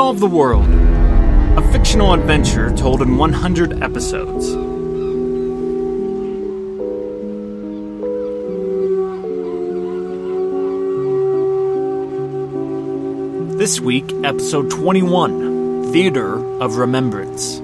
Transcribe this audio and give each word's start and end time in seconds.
Solve 0.00 0.18
the 0.18 0.26
World, 0.26 0.64
a 0.64 1.72
fictional 1.72 2.14
adventure 2.14 2.74
told 2.74 3.02
in 3.02 3.18
100 3.18 3.82
episodes. 3.82 4.46
This 13.58 13.78
week, 13.78 14.10
episode 14.24 14.70
21 14.70 15.92
Theater 15.92 16.36
of 16.62 16.76
Remembrance. 16.78 17.59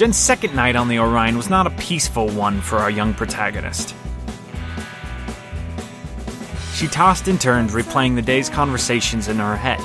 Jen's 0.00 0.16
second 0.16 0.56
night 0.56 0.76
on 0.76 0.88
the 0.88 0.98
Orion 0.98 1.36
was 1.36 1.50
not 1.50 1.66
a 1.66 1.70
peaceful 1.72 2.26
one 2.30 2.62
for 2.62 2.78
our 2.78 2.88
young 2.90 3.12
protagonist. 3.12 3.94
She 6.72 6.86
tossed 6.86 7.28
and 7.28 7.38
turned, 7.38 7.68
replaying 7.68 8.14
the 8.14 8.22
day's 8.22 8.48
conversations 8.48 9.28
in 9.28 9.36
her 9.36 9.56
head. 9.58 9.78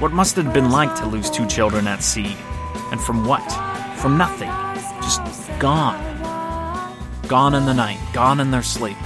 What 0.00 0.12
must 0.12 0.38
it 0.38 0.46
have 0.46 0.54
been 0.54 0.70
like 0.70 0.96
to 1.00 1.04
lose 1.04 1.28
two 1.28 1.46
children 1.46 1.86
at 1.86 2.02
sea? 2.02 2.34
And 2.90 2.98
from 2.98 3.26
what? 3.26 3.46
From 3.98 4.16
nothing. 4.16 4.48
Just 5.02 5.46
gone. 5.58 6.00
Gone 7.28 7.54
in 7.54 7.66
the 7.66 7.74
night, 7.74 8.00
gone 8.14 8.40
in 8.40 8.50
their 8.50 8.62
sleep. 8.62 8.96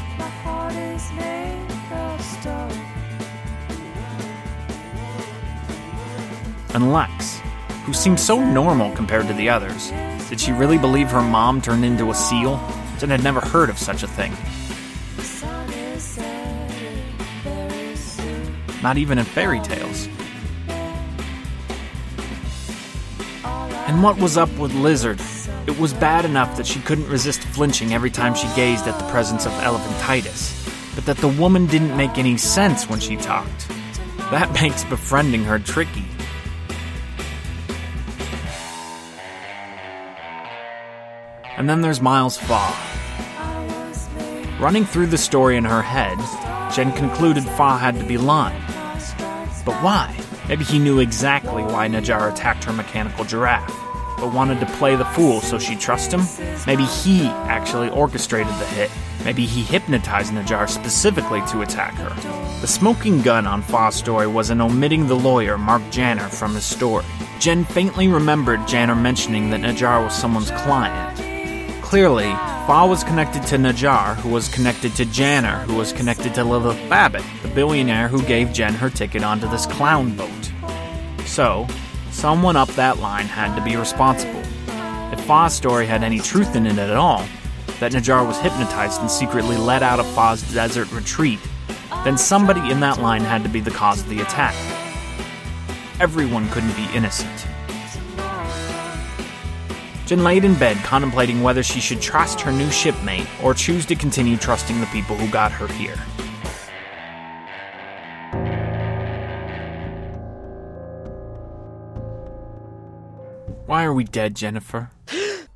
And 6.73 6.93
Lex, 6.93 7.41
who 7.85 7.93
seemed 7.93 8.21
so 8.21 8.39
normal 8.39 8.95
compared 8.95 9.27
to 9.27 9.35
the 9.35 9.49
others, 9.49 9.91
did 10.29 10.41
she 10.41 10.53
really 10.53 10.79
believe 10.79 11.11
her 11.11 11.21
mom 11.21 11.61
turned 11.61 11.85
into 11.85 12.11
a 12.11 12.15
seal? 12.15 12.59
Jen 12.99 13.11
had 13.11 13.25
never 13.25 13.41
heard 13.41 13.71
of 13.71 13.79
such 13.79 14.05
a 14.05 14.07
thing. 14.07 14.33
Not 18.83 18.99
even 18.99 19.19
in 19.19 19.25
fairy 19.25 19.59
tales. 19.61 20.09
And 23.91 24.05
what 24.05 24.19
was 24.19 24.37
up 24.37 24.51
with 24.57 24.73
Lizard? 24.75 25.21
It 25.67 25.77
was 25.81 25.93
bad 25.93 26.25
enough 26.25 26.57
that 26.57 26.67
she 26.69 26.79
couldn't 26.81 27.09
resist 27.09 27.43
flinching 27.43 27.93
every 27.93 28.11
time 28.11 28.35
she 28.35 28.47
gazed 28.55 28.87
at 28.87 28.97
the 29.01 29.11
presence 29.11 29.47
of 29.47 29.53
elephantitis, 29.53 30.95
but 30.95 31.05
that 31.07 31.17
the 31.17 31.29
woman 31.29 31.67
didn't 31.67 31.97
make 31.97 32.17
any 32.17 32.37
sense 32.37 32.89
when 32.89 33.01
she 33.01 33.17
talked. 33.17 33.69
That 34.31 34.53
makes 34.63 34.85
befriending 34.85 35.43
her 35.43 35.59
tricky. 35.59 36.05
And 41.61 41.69
then 41.69 41.83
there's 41.83 42.01
Miles 42.01 42.39
Fa. 42.39 42.75
Running 44.59 44.87
through 44.87 45.09
the 45.09 45.19
story 45.19 45.59
in 45.59 45.65
her 45.67 45.83
head, 45.83 46.17
Jen 46.75 46.91
concluded 46.93 47.45
Fa 47.45 47.77
had 47.77 47.99
to 47.99 48.05
be 48.07 48.17
lying. 48.17 48.63
But 49.67 49.75
why? 49.83 50.19
Maybe 50.49 50.65
he 50.65 50.79
knew 50.79 51.01
exactly 51.01 51.63
why 51.63 51.87
Najjar 51.87 52.33
attacked 52.33 52.65
her 52.65 52.73
mechanical 52.73 53.27
giraffe, 53.27 53.69
but 54.17 54.33
wanted 54.33 54.59
to 54.61 54.75
play 54.79 54.97
the 54.97 55.05
fool 55.05 55.43
so 55.43 55.59
she'd 55.59 55.81
trust 55.81 56.11
him? 56.11 56.23
Maybe 56.67 56.85
he 56.85 57.27
actually 57.27 57.91
orchestrated 57.91 58.55
the 58.55 58.67
hit. 58.69 58.91
Maybe 59.27 59.45
he 59.45 59.63
hypnotized 59.63 60.33
Najjar 60.33 60.67
specifically 60.67 61.43
to 61.49 61.61
attack 61.61 61.93
her. 61.97 62.61
The 62.63 62.69
smoking 62.69 63.21
gun 63.21 63.47
on 63.47 63.61
Fa's 63.61 63.95
story 63.95 64.27
was 64.27 64.49
in 64.49 64.63
omitting 64.63 65.09
the 65.09 65.15
lawyer, 65.15 65.59
Mark 65.59 65.83
Janner, 65.91 66.31
from 66.31 66.55
his 66.55 66.65
story. 66.65 67.05
Jen 67.39 67.67
faintly 67.67 68.09
remembered 68.09 68.67
Janner 68.67 68.95
mentioning 68.95 69.51
that 69.51 69.61
Najjar 69.61 70.03
was 70.03 70.15
someone's 70.15 70.51
client. 70.53 71.30
Clearly, 71.91 72.31
Fa 72.69 72.87
was 72.89 73.03
connected 73.03 73.43
to 73.49 73.57
Najjar, 73.57 74.15
who 74.15 74.29
was 74.29 74.49
connected 74.49 74.95
to 74.95 75.05
Janner, 75.05 75.65
who 75.65 75.75
was 75.75 75.93
connected 75.93 76.33
to 76.35 76.45
Lilith 76.45 76.79
Babbitt, 76.89 77.25
the 77.43 77.49
billionaire 77.49 78.07
who 78.07 78.23
gave 78.23 78.53
Jen 78.53 78.75
her 78.75 78.89
ticket 78.89 79.25
onto 79.25 79.49
this 79.49 79.67
clown 79.67 80.15
boat. 80.15 80.53
So, 81.27 81.67
someone 82.13 82.55
up 82.55 82.69
that 82.75 82.99
line 82.99 83.27
had 83.27 83.57
to 83.57 83.65
be 83.65 83.75
responsible. 83.75 84.41
If 85.13 85.21
Fa's 85.25 85.53
story 85.53 85.85
had 85.85 86.05
any 86.05 86.21
truth 86.21 86.55
in 86.55 86.65
it 86.65 86.79
at 86.79 86.95
all, 86.95 87.27
that 87.81 87.91
Najjar 87.91 88.25
was 88.25 88.39
hypnotized 88.39 89.01
and 89.01 89.11
secretly 89.11 89.57
led 89.57 89.83
out 89.83 89.99
of 89.99 90.07
Fa's 90.15 90.43
desert 90.55 90.93
retreat, 90.93 91.41
then 92.05 92.17
somebody 92.17 92.71
in 92.71 92.79
that 92.79 93.01
line 93.01 93.23
had 93.23 93.43
to 93.43 93.49
be 93.49 93.59
the 93.59 93.73
cause 93.73 94.01
of 94.01 94.09
the 94.09 94.21
attack. 94.21 94.55
Everyone 95.99 96.49
couldn't 96.51 96.77
be 96.77 96.87
innocent. 96.95 97.49
Jen 100.11 100.25
laid 100.25 100.45
in 100.45 100.57
bed 100.57 100.77
contemplating 100.79 101.41
whether 101.41 101.63
she 101.63 101.79
should 101.79 102.01
trust 102.01 102.41
her 102.41 102.51
new 102.51 102.69
shipmate 102.69 103.29
or 103.45 103.55
choose 103.55 103.87
to 103.87 103.95
continue 103.95 104.37
trusting 104.37 104.81
the 104.81 104.87
people 104.87 105.15
who 105.15 105.31
got 105.31 105.53
her 105.53 105.69
here. 105.69 105.95
Why 113.67 113.85
are 113.85 113.95
we 113.95 114.03
dead, 114.03 114.35
Jennifer? 114.35 114.91
the 115.07 115.47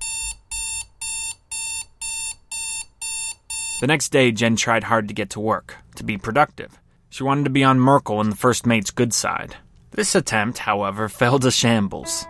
next 3.88 4.10
day, 4.10 4.30
Jen 4.30 4.54
tried 4.54 4.84
hard 4.84 5.08
to 5.08 5.14
get 5.14 5.30
to 5.30 5.40
work, 5.40 5.78
to 5.96 6.04
be 6.04 6.16
productive. 6.16 6.78
She 7.10 7.24
wanted 7.24 7.42
to 7.42 7.50
be 7.50 7.64
on 7.64 7.80
Merkel 7.80 8.20
and 8.20 8.30
the 8.30 8.36
first 8.36 8.66
mate's 8.66 8.92
good 8.92 9.12
side. 9.12 9.56
This 9.90 10.14
attempt, 10.14 10.58
however, 10.58 11.08
fell 11.08 11.40
to 11.40 11.50
shambles. 11.50 12.24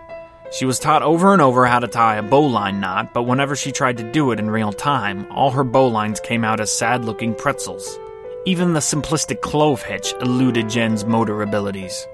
She 0.52 0.66
was 0.66 0.78
taught 0.78 1.02
over 1.02 1.32
and 1.32 1.42
over 1.42 1.66
how 1.66 1.80
to 1.80 1.88
tie 1.88 2.16
a 2.16 2.22
bowline 2.22 2.78
knot, 2.78 3.12
but 3.12 3.24
whenever 3.24 3.56
she 3.56 3.72
tried 3.72 3.96
to 3.96 4.12
do 4.12 4.30
it 4.30 4.38
in 4.38 4.50
real 4.50 4.72
time, 4.72 5.26
all 5.32 5.50
her 5.50 5.64
bowlines 5.64 6.22
came 6.22 6.44
out 6.44 6.60
as 6.60 6.70
sad 6.70 7.04
looking 7.04 7.34
pretzels. 7.34 7.98
Even 8.44 8.72
the 8.72 8.80
simplistic 8.80 9.40
clove 9.40 9.82
hitch 9.82 10.12
eluded 10.20 10.68
Jen's 10.68 11.04
motor 11.04 11.42
abilities. 11.42 12.06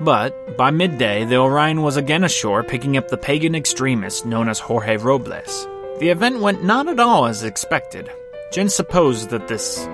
But 0.00 0.56
by 0.56 0.70
midday, 0.70 1.24
the 1.24 1.36
Orion 1.36 1.82
was 1.82 1.96
again 1.96 2.24
ashore 2.24 2.64
picking 2.64 2.96
up 2.96 3.08
the 3.08 3.16
pagan 3.16 3.54
extremist 3.54 4.26
known 4.26 4.48
as 4.48 4.58
Jorge 4.58 4.96
Robles. 4.96 5.68
The 6.00 6.08
event 6.08 6.40
went 6.40 6.64
not 6.64 6.88
at 6.88 6.98
all 6.98 7.26
as 7.26 7.44
expected. 7.44 8.10
Jen 8.52 8.68
supposed 8.68 9.30
that 9.30 9.46
this, 9.46 9.86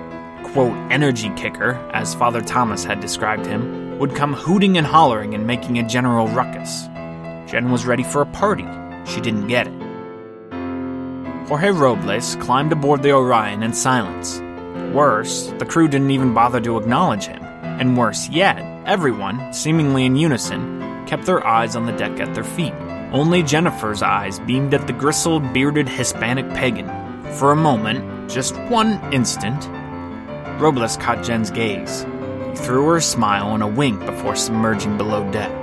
quote, 0.51 0.75
energy 0.91 1.29
kicker, 1.35 1.73
as 1.93 2.15
Father 2.15 2.41
Thomas 2.41 2.83
had 2.83 3.01
described 3.01 3.45
him, 3.45 3.99
would 3.99 4.15
come 4.15 4.33
hooting 4.33 4.77
and 4.77 4.87
hollering 4.87 5.35
and 5.35 5.45
making 5.45 5.77
a 5.77 5.87
general 5.87 6.27
ruckus. 6.29 6.87
Jen 7.47 7.71
was 7.71 7.85
ready 7.85 8.03
for 8.03 8.21
a 8.21 8.25
party. 8.25 8.67
She 9.05 9.21
didn't 9.21 9.47
get 9.47 9.67
it. 9.67 9.73
Jorge 11.47 11.69
Robles 11.69 12.35
climbed 12.41 12.73
aboard 12.73 13.03
the 13.03 13.13
Orion 13.13 13.63
in 13.63 13.71
silence. 13.71 14.41
Worse, 14.93 15.47
the 15.57 15.65
crew 15.65 15.87
didn't 15.87 16.11
even 16.11 16.33
bother 16.33 16.59
to 16.59 16.77
acknowledge 16.77 17.25
him. 17.25 17.41
And 17.41 17.97
worse 17.97 18.27
yet, 18.27 18.57
everyone, 18.85 19.53
seemingly 19.53 20.05
in 20.05 20.17
unison, 20.17 21.05
kept 21.07 21.25
their 21.25 21.45
eyes 21.47 21.77
on 21.77 21.85
the 21.85 21.93
deck 21.93 22.19
at 22.19 22.33
their 22.33 22.43
feet. 22.43 22.73
Only 23.13 23.43
Jennifer's 23.43 24.01
eyes 24.01 24.39
beamed 24.41 24.73
at 24.73 24.87
the 24.87 24.93
gristled, 24.93 25.53
bearded 25.53 25.87
Hispanic 25.87 26.49
pagan. 26.49 26.87
For 27.35 27.53
a 27.53 27.55
moment, 27.55 28.29
just 28.29 28.57
one 28.63 29.01
instant, 29.13 29.65
Robles 30.59 30.97
caught 30.97 31.23
Jen's 31.23 31.51
gaze. 31.51 32.03
He 32.49 32.55
threw 32.55 32.87
her 32.87 32.97
a 32.97 33.01
smile 33.01 33.53
and 33.53 33.63
a 33.63 33.67
wink 33.67 34.05
before 34.05 34.35
submerging 34.35 34.97
below 34.97 35.29
deck. 35.31 35.53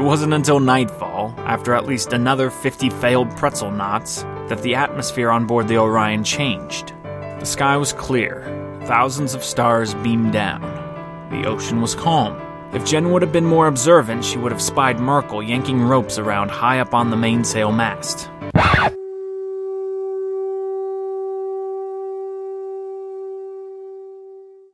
It 0.00 0.04
wasn't 0.04 0.32
until 0.32 0.60
nightfall, 0.60 1.34
after 1.40 1.74
at 1.74 1.84
least 1.84 2.14
another 2.14 2.48
50 2.48 2.88
failed 2.88 3.36
pretzel 3.36 3.70
knots, 3.70 4.22
that 4.48 4.62
the 4.62 4.74
atmosphere 4.74 5.28
on 5.28 5.46
board 5.46 5.68
the 5.68 5.76
Orion 5.76 6.24
changed. 6.24 6.94
The 7.02 7.44
sky 7.44 7.76
was 7.76 7.92
clear, 7.92 8.40
thousands 8.86 9.34
of 9.34 9.44
stars 9.44 9.92
beamed 9.96 10.32
down. 10.32 10.62
The 11.28 11.46
ocean 11.46 11.82
was 11.82 11.94
calm. 11.94 12.40
If 12.72 12.86
Jen 12.86 13.10
would 13.10 13.20
have 13.20 13.30
been 13.30 13.44
more 13.44 13.66
observant, 13.66 14.24
she 14.24 14.38
would 14.38 14.52
have 14.52 14.62
spied 14.62 14.98
Merkel 14.98 15.42
yanking 15.42 15.82
ropes 15.82 16.16
around 16.16 16.50
high 16.50 16.80
up 16.80 16.94
on 16.94 17.10
the 17.10 17.16
mainsail 17.18 17.70
mast. 17.70 18.30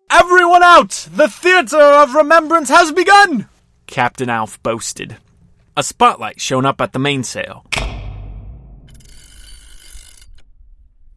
Everyone 0.08 0.62
out! 0.62 1.08
The 1.12 1.26
Theater 1.28 1.82
of 1.82 2.14
Remembrance 2.14 2.68
has 2.68 2.92
begun! 2.92 3.48
Captain 3.86 4.28
Alf 4.28 4.62
boasted. 4.62 5.16
A 5.76 5.82
spotlight 5.82 6.40
shone 6.40 6.66
up 6.66 6.80
at 6.80 6.92
the 6.92 6.98
mainsail. 6.98 7.64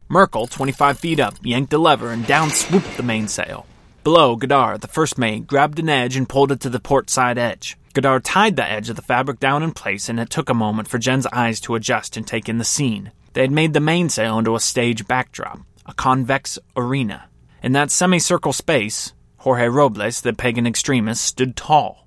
Merkel, 0.08 0.46
25 0.48 0.98
feet 0.98 1.20
up, 1.20 1.34
yanked 1.42 1.72
a 1.72 1.78
lever 1.78 2.10
and 2.10 2.26
down 2.26 2.50
swooped 2.50 2.96
the 2.96 3.02
mainsail. 3.02 3.66
Below, 4.02 4.36
Godard, 4.36 4.80
the 4.80 4.88
first 4.88 5.18
mate, 5.18 5.46
grabbed 5.46 5.78
an 5.78 5.88
edge 5.88 6.16
and 6.16 6.28
pulled 6.28 6.50
it 6.50 6.60
to 6.60 6.70
the 6.70 6.80
port 6.80 7.10
side 7.10 7.38
edge. 7.38 7.76
Godard 7.92 8.24
tied 8.24 8.56
the 8.56 8.68
edge 8.68 8.88
of 8.88 8.96
the 8.96 9.02
fabric 9.02 9.38
down 9.40 9.62
in 9.62 9.72
place, 9.72 10.08
and 10.08 10.18
it 10.18 10.30
took 10.30 10.48
a 10.48 10.54
moment 10.54 10.88
for 10.88 10.98
Jen's 10.98 11.26
eyes 11.26 11.60
to 11.60 11.74
adjust 11.74 12.16
and 12.16 12.26
take 12.26 12.48
in 12.48 12.58
the 12.58 12.64
scene. 12.64 13.12
They 13.34 13.42
had 13.42 13.52
made 13.52 13.72
the 13.72 13.80
mainsail 13.80 14.38
into 14.38 14.56
a 14.56 14.60
stage 14.60 15.06
backdrop, 15.06 15.60
a 15.86 15.94
convex 15.94 16.58
arena. 16.76 17.28
In 17.62 17.72
that 17.72 17.90
semicircle 17.90 18.52
space, 18.52 19.12
Jorge 19.38 19.68
Robles, 19.68 20.22
the 20.22 20.32
pagan 20.32 20.66
extremist, 20.66 21.24
stood 21.24 21.56
tall. 21.56 21.99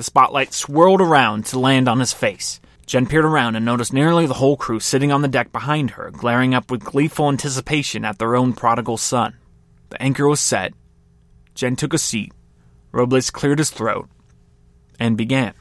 The 0.00 0.04
spotlight 0.04 0.54
swirled 0.54 1.02
around 1.02 1.44
to 1.44 1.58
land 1.58 1.86
on 1.86 2.00
his 2.00 2.14
face. 2.14 2.58
Jen 2.86 3.04
peered 3.04 3.26
around 3.26 3.54
and 3.54 3.66
noticed 3.66 3.92
nearly 3.92 4.24
the 4.24 4.32
whole 4.32 4.56
crew 4.56 4.80
sitting 4.80 5.12
on 5.12 5.20
the 5.20 5.28
deck 5.28 5.52
behind 5.52 5.90
her, 5.90 6.10
glaring 6.10 6.54
up 6.54 6.70
with 6.70 6.82
gleeful 6.82 7.28
anticipation 7.28 8.02
at 8.02 8.18
their 8.18 8.34
own 8.34 8.54
prodigal 8.54 8.96
son. 8.96 9.36
The 9.90 10.00
anchor 10.00 10.26
was 10.26 10.40
set. 10.40 10.72
Jen 11.54 11.76
took 11.76 11.92
a 11.92 11.98
seat. 11.98 12.32
Robles 12.92 13.30
cleared 13.30 13.58
his 13.58 13.68
throat 13.68 14.08
and 14.98 15.18
began. 15.18 15.52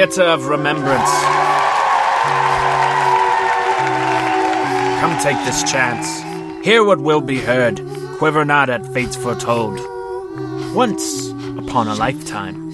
Theatre 0.00 0.22
of 0.22 0.46
Remembrance. 0.46 1.10
Come 4.98 5.18
take 5.22 5.36
this 5.44 5.62
chance. 5.70 6.64
Hear 6.64 6.82
what 6.82 7.02
will 7.02 7.20
be 7.20 7.38
heard. 7.38 7.82
Quiver 8.16 8.46
not 8.46 8.70
at 8.70 8.86
fates 8.94 9.14
foretold. 9.14 9.78
Once 10.74 11.28
upon 11.58 11.86
a 11.86 11.94
lifetime, 11.96 12.70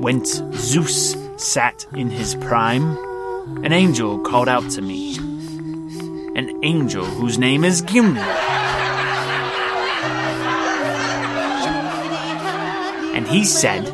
whence 0.00 0.40
Zeus 0.52 1.16
sat 1.38 1.88
in 1.96 2.08
his 2.08 2.36
prime, 2.36 2.96
an 3.64 3.72
angel 3.72 4.20
called 4.20 4.48
out 4.48 4.70
to 4.70 4.80
me. 4.80 5.16
An 6.36 6.56
angel 6.62 7.04
whose 7.04 7.36
name 7.36 7.64
is 7.64 7.82
Gimli. 7.82 8.20
And 13.16 13.26
he 13.26 13.44
said, 13.44 13.92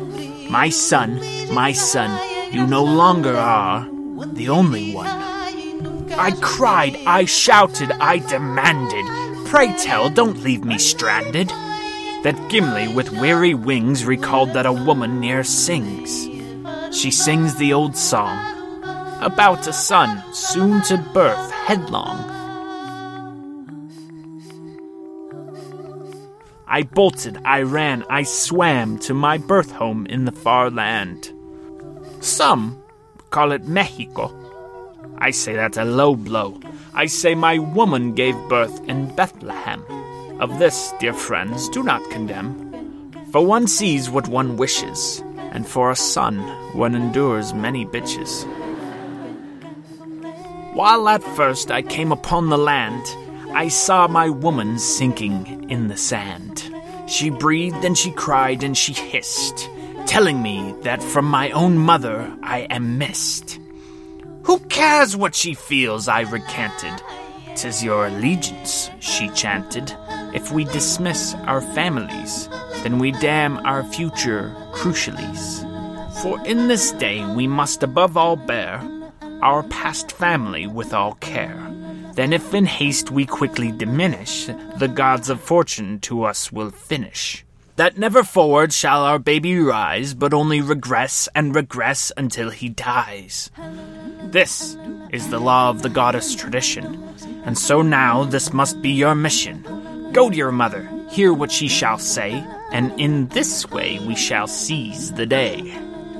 My 0.51 0.69
son, 0.69 1.19
my 1.51 1.71
son, 1.71 2.36
you 2.51 2.65
no 2.65 2.83
longer 2.83 3.35
are 3.35 3.87
the 4.33 4.49
only 4.49 4.93
one. 4.93 5.07
I 5.07 6.31
cried, 6.41 6.97
I 7.05 7.25
shouted, 7.25 7.91
I 7.91 8.19
demanded. 8.19 9.05
Pray 9.47 9.75
tell, 9.77 10.09
don't 10.09 10.41
leave 10.43 10.63
me 10.63 10.77
stranded. 10.77 11.49
That 12.23 12.49
Gimli 12.49 12.93
with 12.93 13.11
weary 13.11 13.53
wings 13.53 14.05
recalled 14.05 14.53
that 14.53 14.65
a 14.65 14.73
woman 14.73 15.19
near 15.19 15.43
sings. 15.43 16.27
She 16.95 17.11
sings 17.11 17.55
the 17.55 17.73
old 17.73 17.95
song 17.95 18.37
about 19.21 19.67
a 19.67 19.73
son 19.73 20.23
soon 20.33 20.81
to 20.83 20.97
birth 20.97 21.51
headlong. 21.51 22.33
I 26.67 26.83
bolted, 26.83 27.37
I 27.45 27.61
ran, 27.61 28.03
I 28.09 28.23
swam 28.23 28.99
to 28.99 29.13
my 29.13 29.37
birth 29.37 29.71
home 29.71 30.05
in 30.07 30.25
the 30.25 30.31
far 30.31 30.69
land. 30.69 31.31
Some 32.27 32.83
call 33.29 33.53
it 33.53 33.63
Mexico. 33.63 34.33
I 35.17 35.31
say 35.31 35.55
that's 35.55 35.77
a 35.77 35.85
low 35.85 36.13
blow. 36.13 36.59
I 36.93 37.05
say 37.05 37.35
my 37.35 37.57
woman 37.57 38.15
gave 38.15 38.35
birth 38.49 38.83
in 38.83 39.15
Bethlehem. 39.15 39.81
Of 40.41 40.59
this, 40.59 40.93
dear 40.99 41.13
friends, 41.13 41.69
do 41.69 41.83
not 41.83 42.03
condemn. 42.11 43.13
For 43.31 43.45
one 43.45 43.65
sees 43.65 44.09
what 44.09 44.27
one 44.27 44.57
wishes, 44.57 45.23
and 45.37 45.65
for 45.65 45.89
a 45.89 45.95
son 45.95 46.39
one 46.75 46.95
endures 46.95 47.53
many 47.53 47.85
bitches. 47.85 48.43
While 50.73 51.07
at 51.07 51.23
first 51.23 51.71
I 51.71 51.81
came 51.81 52.11
upon 52.11 52.49
the 52.49 52.57
land, 52.57 53.05
I 53.55 53.69
saw 53.69 54.05
my 54.09 54.29
woman 54.29 54.79
sinking 54.79 55.69
in 55.69 55.87
the 55.87 55.97
sand. 55.97 56.75
She 57.07 57.29
breathed 57.29 57.85
and 57.85 57.97
she 57.97 58.11
cried 58.11 58.63
and 58.63 58.77
she 58.77 58.91
hissed 58.91 59.69
telling 60.17 60.41
me 60.41 60.73
that 60.81 61.03
from 61.03 61.25
my 61.25 61.51
own 61.51 61.77
mother 61.77 62.35
I 62.41 62.61
am 62.71 62.97
missed. 62.97 63.59
Who 64.45 64.57
cares 64.61 65.15
what 65.15 65.35
she 65.35 65.53
feels? 65.53 66.07
I 66.07 66.21
recanted. 66.21 67.03
Tis 67.55 67.83
your 67.83 68.07
allegiance, 68.07 68.89
she 68.99 69.29
chanted. 69.29 69.95
If 70.33 70.51
we 70.51 70.63
dismiss 70.63 71.35
our 71.45 71.61
families, 71.61 72.49
then 72.81 72.97
we 72.97 73.11
damn 73.11 73.57
our 73.57 73.83
future 73.83 74.55
crucialies. 74.71 75.61
For 76.23 76.43
in 76.47 76.67
this 76.67 76.93
day 76.93 77.23
we 77.35 77.45
must 77.45 77.83
above 77.83 78.17
all 78.17 78.37
bear 78.37 78.81
our 79.43 79.61
past 79.65 80.11
family 80.11 80.65
with 80.65 80.95
all 80.95 81.13
care. 81.13 81.61
Then, 82.13 82.33
if 82.33 82.55
in 82.55 82.65
haste 82.65 83.11
we 83.11 83.27
quickly 83.27 83.71
diminish, 83.71 84.47
the 84.77 84.91
gods 84.91 85.29
of 85.29 85.39
fortune 85.39 85.99
to 85.99 86.23
us 86.23 86.51
will 86.51 86.71
finish 86.71 87.45
that 87.77 87.97
never 87.97 88.23
forward 88.23 88.73
shall 88.73 89.03
our 89.03 89.19
baby 89.19 89.57
rise, 89.59 90.13
but 90.13 90.33
only 90.33 90.61
regress 90.61 91.29
and 91.33 91.55
regress 91.55 92.11
until 92.17 92.49
he 92.49 92.69
dies. 92.69 93.49
This 94.23 94.75
is 95.11 95.29
the 95.29 95.39
law 95.39 95.69
of 95.69 95.83
the 95.83 95.89
goddess 95.89 96.35
tradition, 96.35 97.01
and 97.45 97.57
so 97.57 97.81
now 97.81 98.23
this 98.23 98.51
must 98.51 98.81
be 98.81 98.89
your 98.89 99.15
mission. 99.15 99.63
Go 100.11 100.29
to 100.29 100.35
your 100.35 100.51
mother, 100.51 100.89
hear 101.09 101.31
what 101.33 101.51
she 101.51 101.67
shall 101.67 101.99
say, 101.99 102.43
and 102.71 102.99
in 102.99 103.27
this 103.27 103.69
way 103.69 103.99
we 103.99 104.15
shall 104.15 104.47
seize 104.47 105.13
the 105.13 105.27
day. 105.27 105.71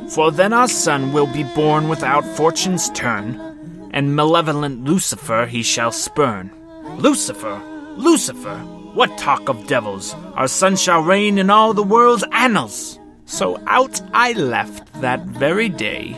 For 0.09 0.31
then 0.31 0.53
our 0.53 0.67
son 0.67 1.11
will 1.11 1.27
be 1.27 1.43
born 1.43 1.89
without 1.89 2.23
fortune's 2.37 2.89
turn, 2.91 3.89
and 3.91 4.15
malevolent 4.15 4.85
Lucifer 4.85 5.47
he 5.47 5.63
shall 5.63 5.91
spurn. 5.91 6.51
Lucifer! 6.97 7.61
Lucifer! 7.97 8.76
What 8.97 9.15
talk 9.15 9.47
of 9.47 9.67
devils? 9.67 10.15
Our 10.33 10.47
son 10.47 10.75
shall 10.75 11.03
reign 11.03 11.37
in 11.37 11.51
all 11.51 11.75
the 11.75 11.83
world's 11.83 12.23
annals. 12.31 12.97
So 13.25 13.61
out 13.67 14.01
I 14.11 14.31
left 14.31 14.91
that 15.01 15.21
very 15.21 15.69
day 15.69 16.15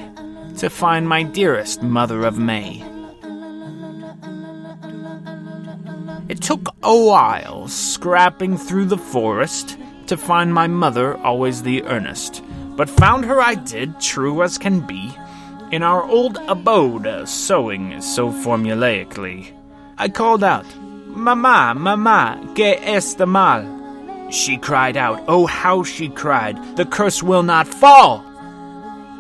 to 0.60 0.70
find 0.70 1.06
my 1.06 1.24
dearest 1.24 1.84
mother 1.84 2.24
of 2.24 2.38
May. 2.38 2.82
It 6.30 6.42
took 6.42 6.74
a 6.82 6.98
while 6.98 7.68
scrapping 7.68 8.58
through 8.58 8.86
the 8.86 8.98
forest 8.98 9.78
to 10.08 10.16
find 10.16 10.54
my 10.54 10.68
mother, 10.68 11.18
always 11.18 11.64
the 11.64 11.84
earnest, 11.84 12.42
but 12.78 12.90
found 12.90 13.26
her 13.26 13.42
I 13.42 13.56
did, 13.56 14.00
true 14.00 14.42
as 14.42 14.58
can 14.58 14.80
be, 14.88 15.14
in 15.74 15.84
our 15.84 16.04
old 16.04 16.38
abode, 16.48 17.28
sewing 17.28 18.00
so 18.00 18.32
formulaically. 18.32 19.52
I 19.98 20.08
called 20.08 20.46
out, 20.46 20.66
Mama, 21.20 21.74
mama, 21.76 22.40
que 22.56 22.78
está 22.78 23.28
mal? 23.28 23.66
She 24.32 24.56
cried 24.56 24.96
out. 24.96 25.22
Oh, 25.28 25.46
how 25.46 25.84
she 25.84 26.08
cried. 26.08 26.78
The 26.78 26.86
curse 26.86 27.22
will 27.22 27.44
not 27.44 27.68
fall! 27.68 28.24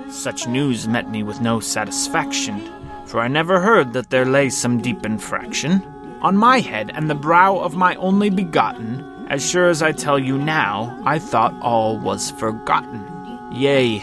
Such 0.09 0.47
news 0.47 0.87
met 0.87 1.11
me 1.11 1.23
with 1.23 1.41
no 1.41 1.59
satisfaction, 1.59 2.61
for 3.05 3.19
I 3.19 3.27
never 3.27 3.59
heard 3.59 3.91
that 3.93 4.11
there 4.11 4.25
lay 4.25 4.49
some 4.49 4.81
deep 4.81 5.05
infraction 5.05 5.83
on 6.21 6.37
my 6.37 6.61
head 6.61 6.89
and 6.93 7.09
the 7.09 7.15
brow 7.15 7.57
of 7.57 7.75
my 7.75 7.95
only 7.95 8.29
begotten. 8.29 9.03
As 9.29 9.47
sure 9.47 9.67
as 9.67 9.81
I 9.81 9.91
tell 9.91 10.17
you 10.17 10.37
now, 10.37 10.97
I 11.05 11.19
thought 11.19 11.53
all 11.61 11.99
was 11.99 12.31
forgotten. 12.31 13.05
Yea, 13.51 13.99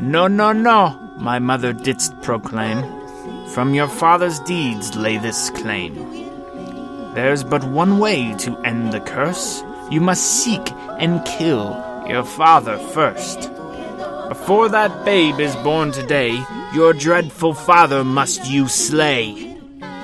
no, 0.00 0.26
no, 0.26 0.52
no, 0.52 0.98
my 1.18 1.38
mother 1.38 1.74
didst 1.74 2.18
proclaim. 2.22 2.82
From 3.50 3.74
your 3.74 3.88
father's 3.88 4.40
deeds 4.40 4.96
lay 4.96 5.18
this 5.18 5.50
claim. 5.50 6.29
There's 7.14 7.42
but 7.42 7.64
one 7.64 7.98
way 7.98 8.34
to 8.38 8.56
end 8.58 8.92
the 8.92 9.00
curse. 9.00 9.64
You 9.90 10.00
must 10.00 10.44
seek 10.44 10.70
and 11.00 11.24
kill 11.24 11.74
your 12.06 12.22
father 12.22 12.78
first. 12.78 13.50
Before 14.28 14.68
that 14.68 15.04
babe 15.04 15.40
is 15.40 15.56
born 15.56 15.90
today, 15.90 16.40
your 16.72 16.92
dreadful 16.92 17.54
father 17.54 18.04
must 18.04 18.46
you 18.46 18.68
slay. 18.68 19.54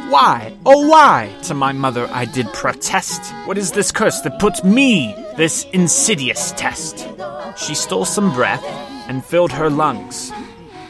Why, 0.09 0.53
oh 0.67 0.89
why? 0.89 1.33
To 1.45 1.55
my 1.55 1.71
mother 1.71 2.09
I 2.11 2.25
did 2.25 2.53
protest. 2.53 3.23
What 3.45 3.57
is 3.57 3.71
this 3.71 3.93
curse 3.93 4.21
that 4.23 4.41
puts 4.41 4.65
me 4.65 5.15
this 5.37 5.65
insidious 5.73 6.51
test? 6.57 7.07
She 7.57 7.77
stole 7.77 8.05
some 8.05 8.35
breath 8.35 8.65
and 9.09 9.25
filled 9.25 9.53
her 9.53 9.71
lungs. 9.71 10.33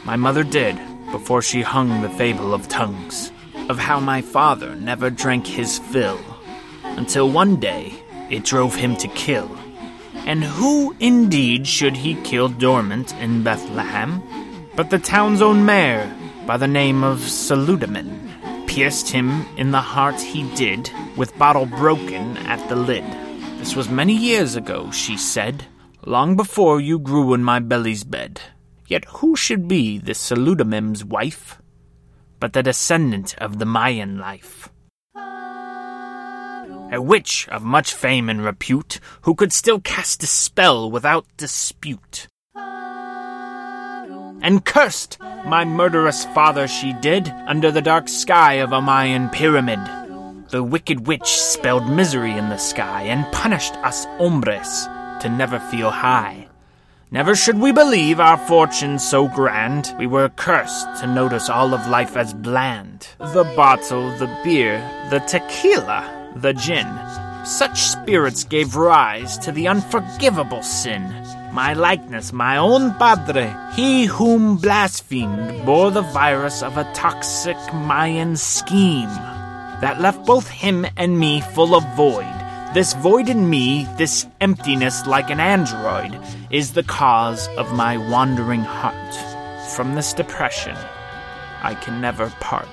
My 0.03 0.15
mother 0.15 0.43
did, 0.43 0.79
before 1.11 1.43
she 1.43 1.61
hung 1.61 2.01
the 2.01 2.09
fable 2.09 2.55
of 2.55 2.67
tongues 2.67 3.31
of 3.69 3.77
how 3.77 3.99
my 3.99 4.21
father 4.21 4.75
never 4.75 5.09
drank 5.09 5.45
his 5.45 5.79
fill, 5.79 6.19
until 6.83 7.29
one 7.29 7.59
day 7.59 7.93
it 8.29 8.43
drove 8.43 8.75
him 8.75 8.95
to 8.97 9.07
kill. 9.09 9.49
And 10.25 10.43
who 10.43 10.95
indeed 10.99 11.67
should 11.67 11.95
he 11.95 12.15
kill 12.23 12.49
dormant 12.49 13.13
in 13.15 13.43
Bethlehem? 13.43 14.21
But 14.75 14.89
the 14.89 14.99
town's 14.99 15.41
own 15.41 15.65
mayor, 15.65 16.13
by 16.45 16.57
the 16.57 16.67
name 16.67 17.03
of 17.03 17.19
Saludamin. 17.19 18.67
Pierced 18.67 19.09
him 19.09 19.45
in 19.57 19.71
the 19.71 19.81
heart 19.81 20.19
he 20.19 20.43
did, 20.55 20.91
with 21.15 21.37
bottle 21.37 21.65
broken 21.65 22.37
at 22.37 22.67
the 22.69 22.75
lid. 22.75 23.03
This 23.59 23.75
was 23.75 23.89
many 23.89 24.15
years 24.15 24.55
ago, 24.55 24.91
she 24.91 25.17
said, 25.17 25.65
long 26.05 26.35
before 26.35 26.79
you 26.79 26.99
grew 26.99 27.33
in 27.33 27.43
my 27.43 27.59
belly's 27.59 28.03
bed. 28.03 28.39
Yet 28.87 29.05
who 29.05 29.35
should 29.35 29.67
be 29.67 29.97
this 29.97 30.19
Saludamim's 30.19 31.03
wife, 31.03 31.61
but 32.39 32.53
the 32.53 32.63
descendant 32.63 33.35
of 33.39 33.59
the 33.59 33.65
Mayan 33.65 34.17
life? 34.17 34.69
A 36.89 37.01
witch 37.01 37.47
of 37.49 37.63
much 37.63 37.93
fame 37.93 38.29
and 38.29 38.43
repute, 38.43 38.99
who 39.21 39.35
could 39.35 39.51
still 39.51 39.81
cast 39.81 40.23
a 40.23 40.27
spell 40.27 40.89
without 40.89 41.25
dispute. 41.35 42.27
And 44.41 44.63
cursed 44.63 45.17
my 45.45 45.65
murderous 45.65 46.23
father 46.25 46.67
she 46.67 46.93
did 46.93 47.27
under 47.47 47.71
the 47.71 47.81
dark 47.81 48.07
sky 48.07 48.53
of 48.55 48.71
a 48.71 48.81
Mayan 48.81 49.29
pyramid. 49.29 49.79
The 50.49 50.63
wicked 50.63 51.07
witch 51.07 51.27
spelled 51.27 51.89
misery 51.89 52.31
in 52.31 52.47
the 52.47 52.57
sky 52.57 53.03
and 53.03 53.29
punished 53.33 53.73
us 53.77 54.05
hombres 54.17 54.87
to 55.21 55.29
never 55.29 55.59
feel 55.59 55.89
high. 55.89 56.47
Never 57.09 57.37
should 57.37 57.59
we 57.59 57.71
believe 57.71 58.19
our 58.19 58.35
fortune 58.35 58.99
so 58.99 59.29
grand. 59.29 59.95
We 59.97 60.07
were 60.07 60.27
cursed 60.27 60.99
to 60.99 61.07
notice 61.07 61.49
all 61.49 61.73
of 61.73 61.87
life 61.87 62.17
as 62.17 62.33
bland. 62.33 63.07
The 63.17 63.45
bottle, 63.55 64.09
the 64.17 64.27
beer, 64.43 64.79
the 65.09 65.19
tequila, 65.19 66.33
the 66.35 66.51
gin. 66.51 66.85
Such 67.45 67.79
spirits 67.79 68.43
gave 68.43 68.75
rise 68.75 69.37
to 69.37 69.53
the 69.53 69.69
unforgivable 69.69 70.61
sin. 70.63 71.01
My 71.53 71.71
likeness, 71.71 72.33
my 72.33 72.57
own 72.57 72.93
padre, 72.95 73.55
he 73.73 74.03
whom 74.03 74.57
blasphemed, 74.57 75.65
bore 75.65 75.91
the 75.91 76.01
virus 76.01 76.61
of 76.61 76.75
a 76.75 76.91
toxic 76.93 77.57
Mayan 77.73 78.35
scheme 78.35 79.15
that 79.79 80.01
left 80.01 80.25
both 80.25 80.49
him 80.49 80.85
and 80.97 81.17
me 81.17 81.39
full 81.39 81.73
of 81.73 81.85
void. 81.95 82.36
This 82.73 82.93
void 82.93 83.29
in 83.29 83.49
me, 83.49 83.87
this 83.97 84.27
emptiness 84.41 85.07
like 85.07 85.29
an 85.29 85.39
android, 85.39 86.19
is 86.51 86.73
the 86.73 86.83
cause 86.83 87.47
of 87.57 87.73
my 87.73 87.97
wandering 87.97 88.61
heart. 88.61 89.71
From 89.71 89.95
this 89.95 90.13
depression, 90.13 90.75
I 91.63 91.75
can 91.75 92.01
never 92.01 92.29
part. 92.41 92.67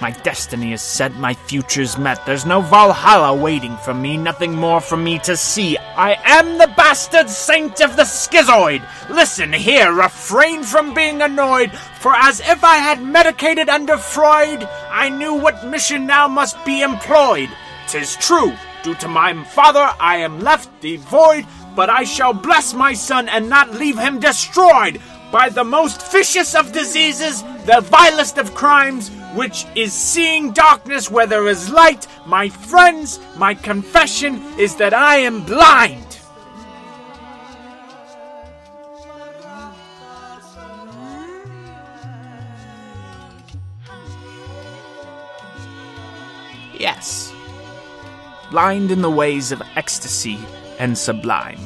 My 0.00 0.12
destiny 0.12 0.72
is 0.72 0.80
set, 0.80 1.12
my 1.16 1.34
future's 1.34 1.98
met. 1.98 2.24
There's 2.24 2.46
no 2.46 2.60
Valhalla 2.60 3.34
waiting 3.34 3.76
for 3.78 3.92
me, 3.92 4.16
nothing 4.16 4.54
more 4.54 4.80
for 4.80 4.96
me 4.96 5.18
to 5.20 5.36
see. 5.36 5.76
I 5.76 6.16
am 6.24 6.56
the 6.56 6.72
bastard 6.76 7.28
saint 7.28 7.80
of 7.80 7.96
the 7.96 8.04
schizoid. 8.04 8.88
Listen 9.10 9.52
here, 9.52 9.92
refrain 9.92 10.62
from 10.62 10.94
being 10.94 11.20
annoyed, 11.20 11.72
for 12.00 12.14
as 12.14 12.38
if 12.40 12.62
I 12.62 12.76
had 12.76 13.02
medicated 13.02 13.68
under 13.68 13.98
Freud, 13.98 14.62
I 14.88 15.08
knew 15.08 15.34
what 15.34 15.66
mission 15.66 16.06
now 16.06 16.28
must 16.28 16.64
be 16.64 16.80
employed. 16.80 17.50
Tis 17.88 18.16
true, 18.16 18.52
due 18.82 18.94
to 18.96 19.08
my 19.08 19.32
father 19.44 19.90
I 19.98 20.18
am 20.18 20.40
left 20.40 20.68
devoid, 20.82 21.46
but 21.74 21.88
I 21.88 22.04
shall 22.04 22.34
bless 22.34 22.74
my 22.74 22.92
son 22.92 23.30
and 23.30 23.48
not 23.48 23.72
leave 23.72 23.98
him 23.98 24.20
destroyed 24.20 25.00
by 25.32 25.48
the 25.48 25.64
most 25.64 26.12
vicious 26.12 26.54
of 26.54 26.72
diseases, 26.72 27.42
the 27.64 27.80
vilest 27.80 28.36
of 28.36 28.54
crimes, 28.54 29.10
which 29.34 29.64
is 29.74 29.94
seeing 29.94 30.52
darkness 30.52 31.10
where 31.10 31.26
there 31.26 31.48
is 31.48 31.70
light. 31.70 32.06
My 32.26 32.50
friends, 32.50 33.20
my 33.38 33.54
confession 33.54 34.42
is 34.58 34.76
that 34.76 34.92
I 34.92 35.16
am 35.16 35.44
blind. 35.44 36.04
Yes, 46.78 47.34
blind 48.50 48.90
in 48.90 49.02
the 49.02 49.10
ways 49.10 49.52
of 49.52 49.62
ecstasy 49.76 50.38
and 50.78 50.96
sublime. 50.96 51.60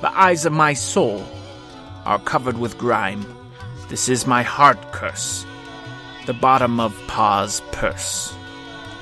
The 0.00 0.16
eyes 0.18 0.44
of 0.44 0.52
my 0.52 0.74
soul 0.74 1.24
are 2.04 2.18
covered 2.18 2.58
with 2.58 2.78
grime. 2.78 3.24
This 3.88 4.08
is 4.08 4.26
my 4.26 4.42
heart 4.42 4.92
curse 4.92 5.46
the 6.28 6.34
bottom 6.34 6.78
of 6.78 6.94
Pa's 7.06 7.62
purse. 7.72 8.36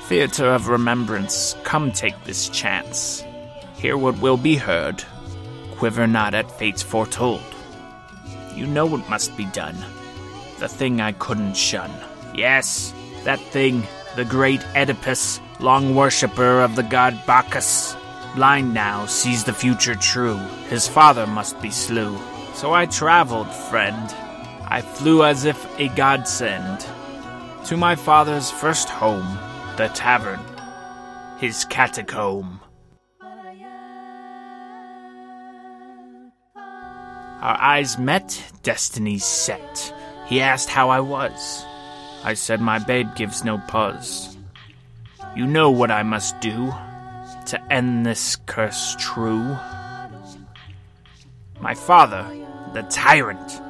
Theatre 0.03 0.47
of 0.47 0.69
remembrance, 0.69 1.57
come 1.65 1.91
take 1.91 2.23
this 2.23 2.47
chance. 2.47 3.21
Hear 3.75 3.97
what 3.97 4.17
will 4.19 4.37
be 4.37 4.55
heard. 4.55 5.03
Quiver 5.75 6.07
not 6.07 6.33
at 6.33 6.49
fates 6.49 6.81
foretold. 6.81 7.43
You 8.55 8.65
know 8.65 8.85
what 8.85 9.09
must 9.09 9.35
be 9.35 9.43
done. 9.47 9.75
The 10.59 10.69
thing 10.69 11.01
I 11.01 11.11
couldn't 11.11 11.57
shun. 11.57 11.91
Yes, 12.33 12.93
that 13.25 13.41
thing, 13.41 13.85
the 14.15 14.23
great 14.23 14.65
Oedipus, 14.73 15.41
long 15.59 15.95
worshipper 15.95 16.61
of 16.61 16.75
the 16.75 16.83
god 16.83 17.19
Bacchus. 17.25 17.95
Blind 18.35 18.73
now, 18.73 19.05
sees 19.05 19.43
the 19.43 19.53
future 19.53 19.95
true. 19.95 20.37
His 20.69 20.87
father 20.87 21.25
must 21.25 21.59
be 21.61 21.71
slew. 21.71 22.17
So 22.53 22.73
I 22.73 22.85
traveled, 22.85 23.49
friend. 23.51 24.13
I 24.67 24.81
flew 24.81 25.23
as 25.23 25.45
if 25.45 25.79
a 25.79 25.87
godsend 25.89 26.85
to 27.65 27.77
my 27.77 27.95
father's 27.95 28.51
first 28.51 28.89
home, 28.89 29.37
the 29.75 29.87
tavern, 29.89 30.39
his 31.37 31.65
catacomb. 31.65 32.61
Our 37.41 37.57
eyes 37.59 37.97
met, 37.97 38.41
destinies 38.63 39.25
set. 39.25 39.93
He 40.27 40.41
asked 40.41 40.69
how 40.69 40.89
I 40.89 40.99
was. 40.99 41.65
I 42.23 42.33
said 42.33 42.61
my 42.61 42.79
babe 42.79 43.15
gives 43.15 43.43
no 43.43 43.57
puzz. 43.67 44.36
You 45.37 45.45
know 45.45 45.69
what 45.69 45.91
I 45.91 46.01
must 46.01 46.39
do 46.39 46.73
to 47.45 47.61
end 47.71 48.07
this 48.07 48.37
curse 48.47 48.95
true. 48.97 49.55
My 51.59 51.75
father, 51.75 52.25
the 52.73 52.81
tyrant, 52.89 53.61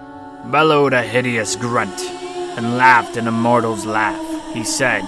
bellowed 0.50 0.94
a 0.94 1.04
hideous 1.04 1.58
grunt 1.58 2.00
and 2.56 2.78
laughed 2.78 3.18
an 3.18 3.28
immortal's 3.28 3.86
laugh. 3.86 4.54
He 4.54 4.64
said, 4.64 5.02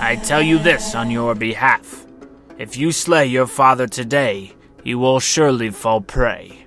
I 0.00 0.20
tell 0.24 0.42
you 0.42 0.58
this 0.58 0.96
on 0.96 1.12
your 1.12 1.36
behalf. 1.36 2.04
If 2.58 2.76
you 2.76 2.90
slay 2.90 3.26
your 3.26 3.46
father 3.46 3.86
today, 3.86 4.56
you 4.82 4.98
will 4.98 5.20
surely 5.20 5.70
fall 5.70 6.00
prey. 6.00 6.65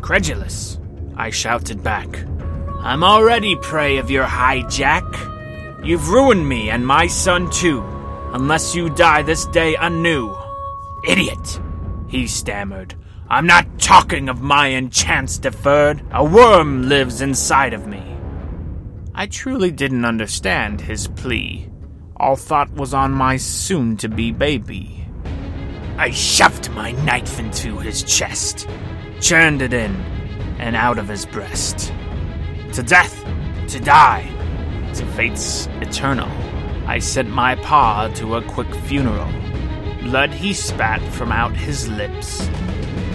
Incredulous, 0.00 0.78
I 1.14 1.28
shouted 1.28 1.82
back. 1.82 2.08
I'm 2.78 3.04
already 3.04 3.54
prey 3.54 3.98
of 3.98 4.10
your 4.10 4.24
hijack. 4.24 5.04
You've 5.84 6.08
ruined 6.08 6.48
me 6.48 6.70
and 6.70 6.86
my 6.86 7.06
son 7.06 7.50
too, 7.50 7.84
unless 8.32 8.74
you 8.74 8.88
die 8.88 9.20
this 9.20 9.44
day 9.48 9.76
anew. 9.76 10.34
Idiot! 11.06 11.60
He 12.08 12.26
stammered. 12.26 12.94
I'm 13.28 13.46
not 13.46 13.78
talking 13.78 14.30
of 14.30 14.40
my 14.40 14.68
enchants 14.68 15.36
deferred. 15.36 16.02
A 16.12 16.24
worm 16.24 16.88
lives 16.88 17.20
inside 17.20 17.74
of 17.74 17.86
me. 17.86 18.02
I 19.14 19.26
truly 19.26 19.70
didn't 19.70 20.06
understand 20.06 20.80
his 20.80 21.08
plea. 21.08 21.68
All 22.16 22.36
thought 22.36 22.72
was 22.72 22.94
on 22.94 23.12
my 23.12 23.36
soon 23.36 23.98
to 23.98 24.08
be 24.08 24.32
baby. 24.32 25.06
I 25.98 26.10
shoved 26.10 26.70
my 26.70 26.92
knife 26.92 27.38
into 27.38 27.76
his 27.78 28.02
chest, 28.02 28.66
churned 29.20 29.60
it 29.62 29.72
in 29.72 29.94
and 30.58 30.74
out 30.74 30.98
of 30.98 31.08
his 31.08 31.26
breast. 31.26 31.92
To 32.72 32.82
death, 32.82 33.24
to 33.68 33.80
die, 33.80 34.28
to 34.94 35.06
fate's 35.12 35.66
eternal. 35.80 36.28
I 36.86 36.98
sent 36.98 37.28
my 37.28 37.54
pa 37.56 38.08
to 38.14 38.36
a 38.36 38.42
quick 38.42 38.74
funeral. 38.74 39.30
Blood 40.02 40.30
he 40.30 40.52
spat 40.52 41.02
from 41.12 41.30
out 41.30 41.54
his 41.54 41.88
lips, 41.88 42.48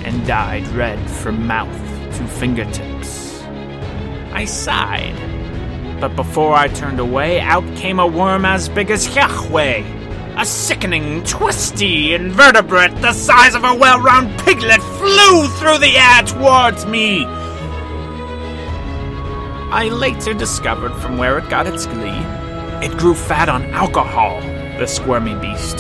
and 0.06 0.26
dyed 0.28 0.68
red 0.70 1.00
from 1.10 1.48
mouth 1.48 1.76
to 2.18 2.28
fingertips. 2.28 3.42
I 4.32 4.46
sighed, 4.46 6.00
but 6.00 6.16
before 6.16 6.54
I 6.54 6.68
turned 6.68 7.00
away, 7.00 7.40
out 7.40 7.66
came 7.76 8.00
a 8.00 8.08
worm 8.08 8.46
as 8.46 8.70
big 8.70 8.92
as 8.92 9.16
Yahweh. 9.16 10.05
A 10.38 10.46
sickening, 10.46 11.24
twisty 11.24 12.14
invertebrate 12.14 12.94
the 12.98 13.14
size 13.14 13.56
of 13.56 13.64
a 13.64 13.74
well 13.74 14.02
round 14.02 14.38
piglet 14.42 14.82
flew 14.82 15.48
through 15.48 15.78
the 15.78 15.96
air 15.96 16.24
towards 16.24 16.86
me. 16.86 17.24
I 19.72 19.88
later 19.94 20.34
discovered 20.34 20.94
from 20.96 21.18
where 21.18 21.38
it 21.38 21.50
got 21.50 21.68
its 21.68 21.86
glee, 21.86 22.20
it 22.84 22.98
grew 22.98 23.16
fat 23.16 23.48
on 23.48 23.64
alcohol, 23.68 24.42
the 24.78 24.86
squirmy 24.88 25.36
beast. 25.36 25.78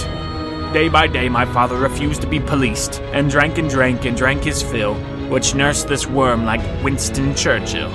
Day 0.73 0.87
by 0.87 1.07
day, 1.07 1.27
my 1.27 1.43
father 1.43 1.75
refused 1.75 2.21
to 2.21 2.27
be 2.27 2.39
policed, 2.39 3.01
and 3.11 3.29
drank 3.29 3.57
and 3.57 3.69
drank 3.69 4.05
and 4.05 4.15
drank 4.15 4.45
his 4.45 4.63
fill, 4.63 4.95
which 5.27 5.53
nursed 5.53 5.89
this 5.89 6.07
worm 6.07 6.45
like 6.45 6.61
Winston 6.81 7.35
Churchill. 7.35 7.91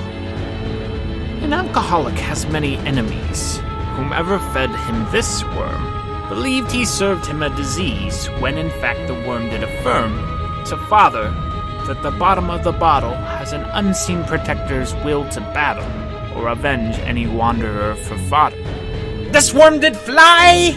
An 1.41 1.53
alcoholic 1.53 2.19
has 2.19 2.45
many 2.45 2.77
enemies. 2.77 3.57
Whomever 3.95 4.37
fed 4.53 4.69
him 4.69 5.11
this 5.11 5.43
worm 5.43 6.00
believed 6.31 6.71
he 6.71 6.85
served 6.85 7.25
him 7.25 7.43
a 7.43 7.53
disease 7.57 8.27
when 8.39 8.57
in 8.57 8.69
fact 8.79 9.05
the 9.05 9.13
worm 9.27 9.49
did 9.49 9.63
affirm 9.63 10.13
to 10.63 10.77
Father 10.87 11.29
that 11.85 12.01
the 12.03 12.11
bottom 12.11 12.49
of 12.49 12.63
the 12.63 12.71
bottle 12.71 13.13
has 13.13 13.51
an 13.51 13.63
unseen 13.73 14.23
protector's 14.23 14.95
will 15.03 15.27
to 15.27 15.41
battle 15.51 15.83
or 16.37 16.47
avenge 16.47 16.97
any 16.99 17.27
wanderer 17.27 17.95
for 17.95 18.17
fodder. 18.29 18.55
This 19.33 19.53
worm 19.53 19.81
did 19.81 19.97
fly! 19.97 20.73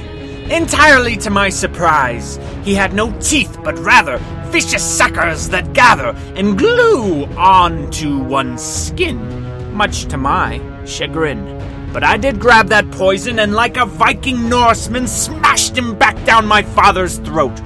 Entirely 0.50 1.16
to 1.18 1.30
my 1.30 1.50
surprise, 1.50 2.40
he 2.64 2.74
had 2.74 2.92
no 2.92 3.16
teeth, 3.20 3.56
but 3.62 3.78
rather 3.78 4.18
vicious 4.46 4.82
suckers 4.82 5.50
that 5.50 5.72
gather 5.72 6.16
and 6.34 6.58
glue 6.58 7.26
onto 7.36 8.18
one's 8.18 8.60
skin, 8.60 9.72
much 9.72 10.06
to 10.06 10.16
my 10.16 10.60
chagrin. 10.84 11.63
But 11.94 12.02
I 12.02 12.16
did 12.16 12.40
grab 12.40 12.66
that 12.70 12.90
poison 12.90 13.38
and, 13.38 13.54
like 13.54 13.76
a 13.76 13.86
Viking 13.86 14.48
Norseman, 14.48 15.06
smashed 15.06 15.78
him 15.78 15.96
back 15.96 16.22
down 16.24 16.44
my 16.44 16.60
father's 16.60 17.18
throat. 17.18 17.56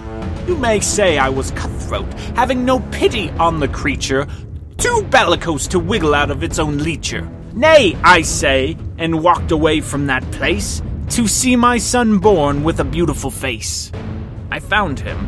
You 0.46 0.54
may 0.54 0.80
say 0.80 1.16
I 1.16 1.30
was 1.30 1.50
cutthroat, 1.52 2.12
having 2.36 2.62
no 2.62 2.80
pity 2.92 3.30
on 3.30 3.58
the 3.58 3.68
creature, 3.68 4.26
too 4.76 5.02
bellicose 5.08 5.66
to 5.68 5.78
wiggle 5.78 6.14
out 6.14 6.30
of 6.30 6.42
its 6.42 6.58
own 6.58 6.76
leecher. 6.76 7.26
Nay, 7.54 7.96
I 8.04 8.20
say, 8.20 8.76
and 8.98 9.22
walked 9.22 9.50
away 9.50 9.80
from 9.80 10.06
that 10.08 10.30
place 10.30 10.82
to 11.10 11.26
see 11.26 11.56
my 11.56 11.78
son 11.78 12.18
born 12.18 12.62
with 12.64 12.80
a 12.80 12.84
beautiful 12.84 13.30
face. 13.30 13.90
I 14.50 14.60
found 14.60 15.00
him, 15.00 15.18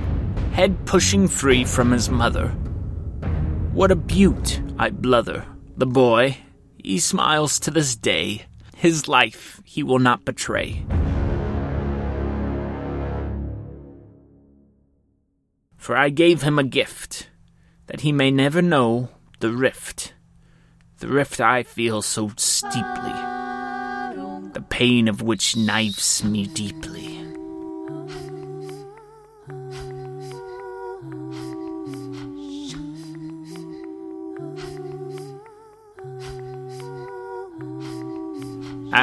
head 0.53 0.85
pushing 0.85 1.27
free 1.27 1.65
from 1.65 1.91
his 1.91 2.11
mother. 2.11 2.49
What 3.73 3.91
a 3.91 3.97
beaut, 3.97 4.61
I 4.79 4.91
bluther. 4.91 5.47
The 5.79 5.87
boy, 5.87 6.37
he 6.77 6.99
smiles 6.99 7.59
to 7.61 7.71
this 7.71 7.97
day. 7.97 8.45
His 8.81 9.09
life 9.09 9.61
he 9.63 9.83
will 9.83 9.99
not 9.99 10.25
betray. 10.25 10.87
For 15.77 15.95
I 15.95 16.09
gave 16.09 16.41
him 16.41 16.59
a 16.59 16.65
gift, 16.65 17.29
that 17.89 18.01
he 18.01 18.11
may 18.11 18.31
never 18.31 18.63
know 18.63 19.11
the 19.41 19.51
rift. 19.51 20.15
The 21.01 21.09
rift 21.09 21.43
I 21.43 21.63
feel 21.63 22.01
so 22.01 22.31
steeply, 22.39 23.19
the 24.55 24.65
pain 24.71 25.09
of 25.09 25.21
which 25.21 25.59
knifes 25.59 26.25
me 26.25 26.47
deeply. 26.47 27.00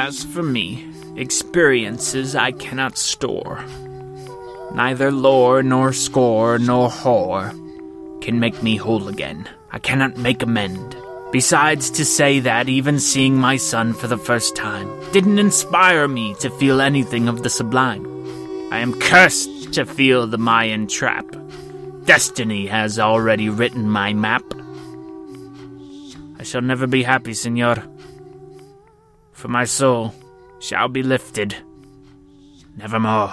As 0.08 0.24
for 0.24 0.42
me, 0.42 0.88
experiences 1.16 2.34
I 2.34 2.52
cannot 2.52 2.96
store. 2.96 3.62
Neither 4.72 5.12
lore, 5.12 5.62
nor 5.62 5.92
score, 5.92 6.58
nor 6.58 6.88
whore 6.88 7.52
can 8.22 8.40
make 8.40 8.62
me 8.62 8.76
whole 8.76 9.08
again. 9.08 9.46
I 9.70 9.78
cannot 9.78 10.16
make 10.16 10.42
amend. 10.42 10.96
Besides, 11.30 11.90
to 11.90 12.06
say 12.06 12.40
that 12.40 12.70
even 12.70 12.98
seeing 12.98 13.36
my 13.36 13.58
son 13.58 13.92
for 13.92 14.06
the 14.06 14.16
first 14.16 14.56
time 14.56 14.88
didn't 15.12 15.38
inspire 15.38 16.08
me 16.08 16.34
to 16.36 16.48
feel 16.48 16.80
anything 16.80 17.28
of 17.28 17.42
the 17.42 17.50
sublime. 17.50 18.06
I 18.72 18.78
am 18.78 18.98
cursed 18.98 19.74
to 19.74 19.84
feel 19.84 20.26
the 20.26 20.38
Mayan 20.38 20.86
trap. 20.86 21.26
Destiny 22.06 22.66
has 22.68 22.98
already 22.98 23.50
written 23.50 23.90
my 23.90 24.14
map. 24.14 24.44
I 26.38 26.44
shall 26.44 26.62
never 26.62 26.86
be 26.86 27.02
happy, 27.02 27.34
senor 27.34 27.84
for 29.38 29.46
my 29.46 29.64
soul 29.64 30.12
shall 30.58 30.88
be 30.88 31.00
lifted 31.00 31.54
nevermore. 32.76 33.32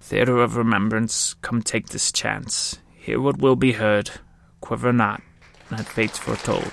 Theatre 0.00 0.38
of 0.38 0.56
Remembrance, 0.56 1.34
come 1.34 1.62
take 1.62 1.90
this 1.90 2.10
chance. 2.10 2.80
Hear 2.96 3.20
what 3.20 3.38
will 3.38 3.54
be 3.54 3.70
heard, 3.70 4.10
quiver 4.60 4.92
not, 4.92 5.22
not 5.70 5.86
fates 5.86 6.18
foretold. 6.18 6.72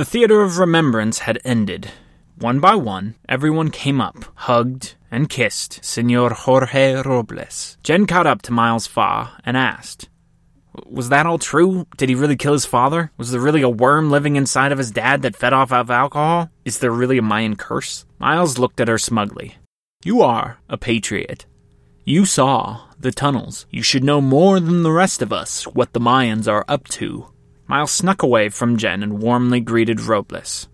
The 0.00 0.06
Theater 0.06 0.40
of 0.40 0.56
Remembrance 0.56 1.18
had 1.18 1.38
ended. 1.44 1.90
One 2.38 2.58
by 2.58 2.74
one, 2.74 3.16
everyone 3.28 3.70
came 3.70 4.00
up, 4.00 4.16
hugged, 4.34 4.94
and 5.10 5.28
kissed 5.28 5.84
Senor 5.84 6.30
Jorge 6.30 7.02
Robles. 7.02 7.76
Jen 7.82 8.06
caught 8.06 8.26
up 8.26 8.40
to 8.40 8.50
Miles 8.50 8.86
Fa 8.86 9.32
and 9.44 9.58
asked, 9.58 10.08
Was 10.86 11.10
that 11.10 11.26
all 11.26 11.36
true? 11.36 11.86
Did 11.98 12.08
he 12.08 12.14
really 12.14 12.36
kill 12.36 12.54
his 12.54 12.64
father? 12.64 13.12
Was 13.18 13.30
there 13.30 13.42
really 13.42 13.60
a 13.60 13.68
worm 13.68 14.10
living 14.10 14.36
inside 14.36 14.72
of 14.72 14.78
his 14.78 14.90
dad 14.90 15.20
that 15.20 15.36
fed 15.36 15.52
off 15.52 15.70
of 15.70 15.90
alcohol? 15.90 16.48
Is 16.64 16.78
there 16.78 16.90
really 16.90 17.18
a 17.18 17.22
Mayan 17.22 17.56
curse? 17.56 18.06
Miles 18.18 18.56
looked 18.56 18.80
at 18.80 18.88
her 18.88 18.96
smugly. 18.96 19.56
You 20.02 20.22
are 20.22 20.60
a 20.70 20.78
patriot. 20.78 21.44
You 22.06 22.24
saw 22.24 22.86
the 22.98 23.12
tunnels. 23.12 23.66
You 23.70 23.82
should 23.82 24.02
know 24.02 24.22
more 24.22 24.60
than 24.60 24.82
the 24.82 24.92
rest 24.92 25.20
of 25.20 25.30
us 25.30 25.64
what 25.64 25.92
the 25.92 26.00
Mayans 26.00 26.50
are 26.50 26.64
up 26.68 26.88
to. 26.88 27.26
Miles 27.70 27.92
snuck 27.92 28.24
away 28.24 28.48
from 28.48 28.78
Jen 28.78 29.00
and 29.00 29.22
warmly 29.22 29.60
greeted 29.60 30.00
Robles. 30.00 30.66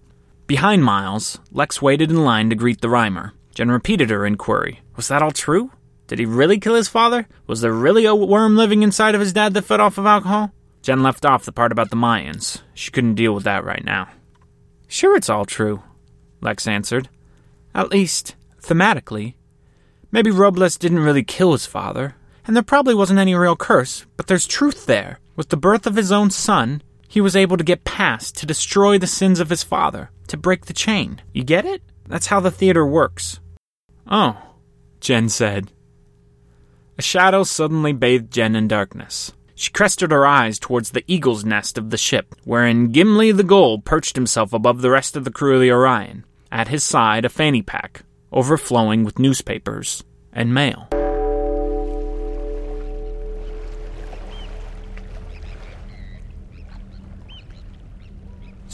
Behind 0.46 0.82
Miles, 0.82 1.38
Lex 1.52 1.82
waited 1.82 2.10
in 2.10 2.24
line 2.24 2.48
to 2.48 2.56
greet 2.56 2.80
the 2.80 2.88
rhymer. 2.88 3.34
Jen 3.54 3.70
repeated 3.70 4.08
her 4.08 4.24
inquiry. 4.24 4.80
Was 4.96 5.08
that 5.08 5.20
all 5.20 5.30
true? 5.30 5.72
Did 6.06 6.20
he 6.20 6.24
really 6.24 6.58
kill 6.58 6.74
his 6.74 6.88
father? 6.88 7.28
Was 7.46 7.60
there 7.60 7.74
really 7.74 8.06
a 8.06 8.14
worm 8.14 8.56
living 8.56 8.82
inside 8.82 9.14
of 9.14 9.20
his 9.20 9.34
dad 9.34 9.52
that 9.52 9.66
fed 9.66 9.78
off 9.78 9.98
of 9.98 10.06
alcohol? 10.06 10.52
Jen 10.80 11.02
left 11.02 11.26
off 11.26 11.44
the 11.44 11.52
part 11.52 11.70
about 11.70 11.90
the 11.90 11.96
Mayans. 11.96 12.62
She 12.72 12.90
couldn't 12.90 13.16
deal 13.16 13.34
with 13.34 13.44
that 13.44 13.62
right 13.62 13.84
now. 13.84 14.08
Sure, 14.88 15.16
it's 15.16 15.28
all 15.28 15.44
true, 15.44 15.82
Lex 16.40 16.66
answered. 16.66 17.10
At 17.74 17.90
least, 17.90 18.36
thematically. 18.62 19.34
Maybe 20.10 20.30
Robles 20.30 20.78
didn't 20.78 21.00
really 21.00 21.24
kill 21.24 21.52
his 21.52 21.66
father, 21.66 22.16
and 22.46 22.56
there 22.56 22.62
probably 22.62 22.94
wasn't 22.94 23.18
any 23.20 23.34
real 23.34 23.54
curse, 23.54 24.06
but 24.16 24.28
there's 24.28 24.46
truth 24.46 24.86
there. 24.86 25.18
With 25.36 25.50
the 25.50 25.56
birth 25.56 25.86
of 25.86 25.96
his 25.96 26.10
own 26.10 26.30
son, 26.30 26.82
he 27.06 27.20
was 27.20 27.36
able 27.36 27.58
to 27.58 27.64
get 27.64 27.84
past 27.84 28.36
to 28.38 28.46
destroy 28.46 28.98
the 28.98 29.06
sins 29.06 29.38
of 29.38 29.50
his 29.50 29.62
father, 29.62 30.10
to 30.28 30.36
break 30.36 30.66
the 30.66 30.72
chain. 30.72 31.20
You 31.32 31.44
get 31.44 31.66
it? 31.66 31.82
That's 32.08 32.26
how 32.26 32.40
the 32.40 32.50
theater 32.50 32.86
works. 32.86 33.38
Oh, 34.10 34.36
Jen 35.00 35.28
said. 35.28 35.70
A 36.98 37.02
shadow 37.02 37.44
suddenly 37.44 37.92
bathed 37.92 38.32
Jen 38.32 38.56
in 38.56 38.66
darkness. 38.66 39.32
She 39.54 39.70
crested 39.70 40.10
her 40.10 40.26
eyes 40.26 40.58
towards 40.58 40.90
the 40.90 41.04
eagle's 41.06 41.44
nest 41.44 41.78
of 41.78 41.90
the 41.90 41.98
ship, 41.98 42.34
wherein 42.44 42.92
Gimli 42.92 43.32
the 43.32 43.42
Gold 43.42 43.84
perched 43.84 44.16
himself 44.16 44.52
above 44.52 44.80
the 44.80 44.90
rest 44.90 45.16
of 45.16 45.24
the 45.24 45.30
crew 45.30 45.56
of 45.56 45.60
the 45.60 45.70
Orion. 45.70 46.24
At 46.50 46.68
his 46.68 46.84
side, 46.84 47.24
a 47.24 47.28
fanny 47.28 47.62
pack, 47.62 48.02
overflowing 48.32 49.04
with 49.04 49.18
newspapers 49.18 50.04
and 50.32 50.54
mail. 50.54 50.88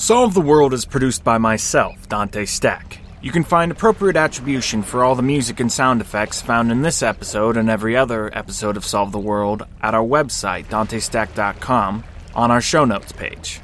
Solve 0.02 0.34
the 0.34 0.40
World 0.40 0.74
is 0.74 0.84
produced 0.84 1.22
by 1.22 1.38
myself, 1.38 2.08
Dante 2.08 2.44
Stack. 2.44 2.98
You 3.22 3.30
can 3.30 3.44
find 3.44 3.70
appropriate 3.70 4.16
attribution 4.16 4.82
for 4.82 5.04
all 5.04 5.14
the 5.14 5.22
music 5.22 5.60
and 5.60 5.70
sound 5.70 6.00
effects 6.00 6.42
found 6.42 6.72
in 6.72 6.82
this 6.82 7.04
episode 7.04 7.56
and 7.56 7.70
every 7.70 7.96
other 7.96 8.28
episode 8.36 8.76
of 8.76 8.84
Solve 8.84 9.12
the 9.12 9.20
World 9.20 9.64
at 9.80 9.94
our 9.94 10.04
website, 10.04 10.64
dantestack.com, 10.64 12.02
on 12.34 12.50
our 12.50 12.60
show 12.60 12.84
notes 12.84 13.12
page. 13.12 13.60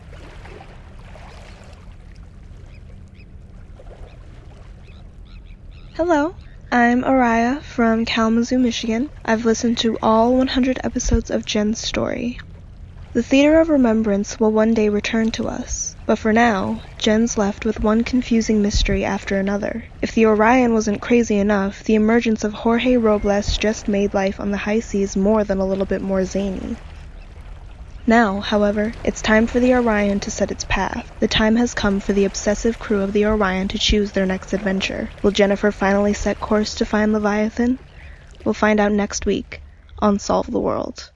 Hello, 5.94 6.36
I'm 6.70 7.02
Araya 7.02 7.60
from 7.62 8.04
Kalamazoo, 8.04 8.60
Michigan. 8.60 9.10
I've 9.24 9.44
listened 9.44 9.78
to 9.78 9.98
all 10.00 10.36
100 10.36 10.78
episodes 10.84 11.32
of 11.32 11.44
Jen's 11.44 11.80
story. 11.80 12.38
The 13.12 13.24
Theater 13.24 13.58
of 13.58 13.70
Remembrance 13.70 14.38
will 14.38 14.52
one 14.52 14.72
day 14.72 14.88
return 14.88 15.32
to 15.32 15.48
us. 15.48 15.87
But 16.08 16.18
for 16.18 16.32
now, 16.32 16.80
Jen's 16.96 17.36
left 17.36 17.66
with 17.66 17.80
one 17.80 18.02
confusing 18.02 18.62
mystery 18.62 19.04
after 19.04 19.38
another. 19.38 19.84
If 20.00 20.14
the 20.14 20.24
Orion 20.24 20.72
wasn't 20.72 21.02
crazy 21.02 21.36
enough, 21.36 21.84
the 21.84 21.96
emergence 21.96 22.44
of 22.44 22.54
Jorge 22.54 22.96
Robles 22.96 23.58
just 23.58 23.88
made 23.88 24.14
life 24.14 24.40
on 24.40 24.50
the 24.50 24.56
high 24.56 24.80
seas 24.80 25.18
more 25.18 25.44
than 25.44 25.58
a 25.58 25.66
little 25.66 25.84
bit 25.84 26.00
more 26.00 26.24
zany. 26.24 26.78
Now, 28.06 28.40
however, 28.40 28.94
it's 29.04 29.20
time 29.20 29.46
for 29.46 29.60
the 29.60 29.74
Orion 29.74 30.20
to 30.20 30.30
set 30.30 30.50
its 30.50 30.64
path. 30.64 31.12
The 31.20 31.28
time 31.28 31.56
has 31.56 31.74
come 31.74 32.00
for 32.00 32.14
the 32.14 32.24
obsessive 32.24 32.78
crew 32.78 33.02
of 33.02 33.12
the 33.12 33.26
Orion 33.26 33.68
to 33.68 33.78
choose 33.78 34.12
their 34.12 34.24
next 34.24 34.54
adventure. 34.54 35.10
Will 35.22 35.30
Jennifer 35.30 35.70
finally 35.70 36.14
set 36.14 36.40
course 36.40 36.76
to 36.76 36.86
find 36.86 37.12
Leviathan? 37.12 37.78
We'll 38.46 38.54
find 38.54 38.80
out 38.80 38.92
next 38.92 39.26
week 39.26 39.60
on 39.98 40.18
Solve 40.18 40.50
the 40.50 40.58
World. 40.58 41.10